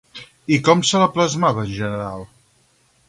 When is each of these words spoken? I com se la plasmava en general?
I 0.55 0.57
com 0.67 0.81
se 0.91 1.01
la 1.03 1.09
plasmava 1.17 1.67
en 1.67 1.77
general? 1.77 2.25